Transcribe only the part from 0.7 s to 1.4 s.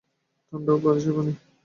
ও ভারি সেই পানি।